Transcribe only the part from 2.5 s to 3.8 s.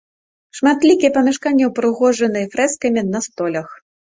фрэскамі на столях.